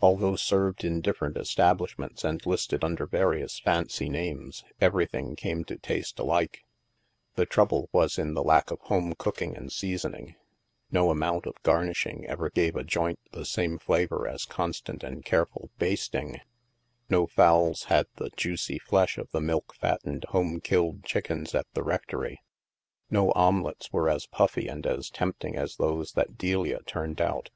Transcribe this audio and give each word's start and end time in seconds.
Although 0.00 0.36
served 0.36 0.84
in 0.84 1.00
different 1.00 1.34
estab 1.34 1.78
lishments 1.78 2.22
and 2.22 2.46
listed 2.46 2.84
under 2.84 3.04
various 3.04 3.58
fancy 3.58 4.08
names, 4.08 4.62
everything 4.80 5.34
came 5.34 5.64
to 5.64 5.76
taste 5.76 6.20
alike. 6.20 6.64
The 7.34 7.46
trouble 7.46 7.88
was 7.90 8.16
in 8.16 8.34
the 8.34 8.44
lack 8.44 8.70
of 8.70 8.78
home 8.82 9.16
cooking 9.16 9.56
and 9.56 9.72
seasoning; 9.72 10.36
no 10.92 11.10
amount 11.10 11.46
of 11.46 11.60
garnishing 11.64 12.24
ever 12.28 12.48
gave 12.48 12.76
a 12.76 12.84
joint 12.84 13.18
the 13.32 13.44
same 13.44 13.76
flavor 13.80 14.28
as 14.28 14.44
constant 14.44 15.02
and 15.02 15.24
careful" 15.24 15.70
basting"; 15.80 16.38
no 17.10 17.26
fowls 17.26 17.86
had 17.86 18.06
the 18.18 18.30
juicy 18.36 18.78
flesh 18.78 19.18
of 19.18 19.32
the 19.32 19.40
milk 19.40 19.74
fattened 19.74 20.26
home 20.28 20.60
killed 20.60 21.02
chickens 21.02 21.56
at 21.56 21.66
the 21.74 21.82
rectory; 21.82 22.40
no 23.10 23.32
omelettes 23.32 23.92
were 23.92 24.08
as 24.08 24.26
puffy 24.28 24.68
and 24.68 24.86
as 24.86 25.10
tempting 25.10 25.56
as 25.56 25.74
those 25.74 26.12
that 26.12 26.38
Delia 26.38 26.82
turned 26.86 27.20
out. 27.20 27.50